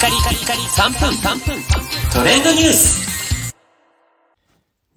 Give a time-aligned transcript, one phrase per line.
[0.00, 1.62] カリカリカリ3分3分
[2.10, 3.54] トレンドニュース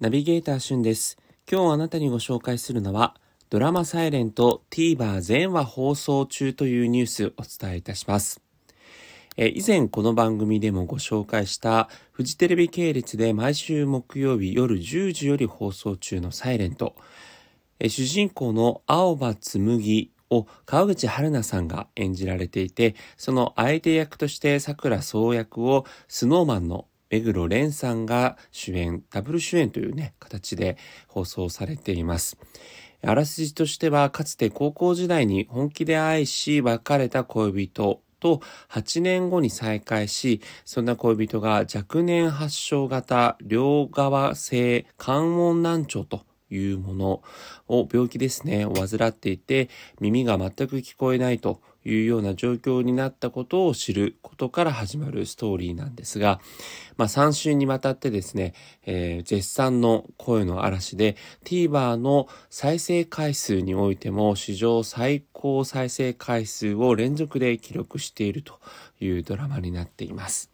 [0.00, 1.18] ナビゲーターしゅんです。
[1.46, 3.14] 今日あなたにご紹介するのは、
[3.50, 8.40] ドラマサイレント TVer 全話放送中というニュースをお伝えいたします。
[9.36, 16.94] え以前この番組でもご紹介したフジテレビ系列で毎週木曜日夜10時より放送中のサイレント。
[17.78, 32.36] 主人公の青葉紬を川口春奈さんが演じられていて、その相手役として桜総役をスノーマンの目黒蓮さんが主演、ダブル主演というね、形で放送されています。
[33.02, 47.22] あらすじとしては、かつて高校時代に本気で愛し別れた恋人と8年後に再会し、そんな恋人が若年発症型両側性関音難聴というもの
[47.68, 49.68] を病気ですね、を患っていて、
[50.00, 56.40] 耳が全く聞こえないというような状況になったことを知ることから始まるストーリーなんですが、
[56.96, 58.54] まあ3週にわたってですね、
[58.86, 68.60] えー、絶賛の声の嵐で TVer の再生回数においても史上最高再生回数を連続で記録していると
[69.00, 70.50] いうドラマになっています。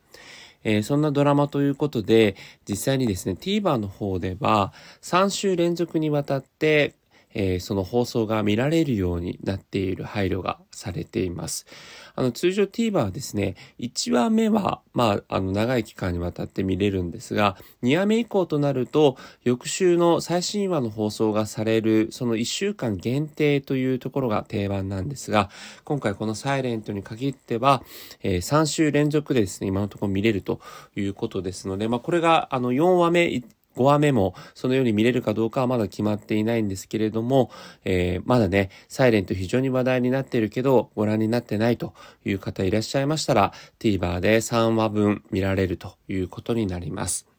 [0.64, 2.36] えー、そんなドラマということで、
[2.69, 4.72] 実際にですね、TVer の方では
[5.03, 6.94] 3週連続にわたって
[7.34, 11.66] えー、その放送が見られるようになっている配慮がされています。
[12.14, 25.50] あの、通常 TVer はですね、1話目は、まあ、あの、長い期間にわたって見れるんですが、2話目以降となると、翌週の最新話の放送がされる、その1週間限定というところが定番なんですが、
[25.84, 27.82] 今回このサイレントに限っては、
[28.22, 30.60] えー、3週連続でですね、今のところ見れると
[30.96, 33.42] いうことですので、まあ、これが、あの、4話目、
[33.76, 37.50] 5話目もそのように見れるかどうかはまだ決まっていないんですけれども、
[37.84, 47.31] えー、まだね、サイレント非常に話題になっているけど、ご覧になってないという方いらっしゃいましたら、TVer で3話分見られるということになります。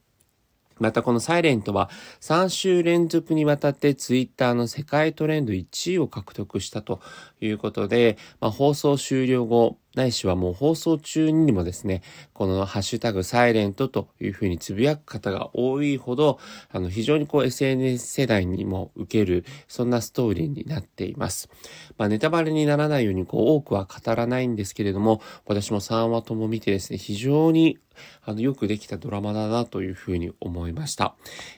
[0.82, 7.02] またこのサイレントは3週連続にわたってツイッターの世界トレンド1位を獲得したと
[7.40, 12.02] いうことで、まあ、放送終了後、ないしはもう放送中にもですね、
[12.34, 16.40] このハッシュタグサイレントというふうにつぶやく方が多いほど、
[16.72, 21.50] あの非常にこう SNS 世代にも受ける、そんなストーリーになっています。
[21.98, 27.78] まあネタバレにならないようにこう多くは語らないんですけれども、私も3話とも見てですね、非常に
[28.24, 31.16] あのよくできたドラマだなというふうに思いました。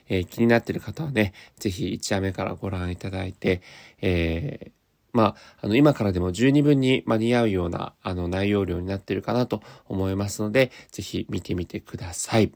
[0.08, 3.62] えー、気になっている方はね、ぜひ1話目からご覧いただいて、
[4.00, 4.83] えー
[5.14, 12.52] まあ、あの、今からでも十二分に間に合うような、あの、内容量になってるかなと思いますので、ぜひ見てみてください。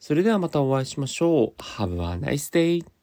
[0.00, 1.62] それではまたお会いしましょう。
[1.62, 2.97] Have a nice day!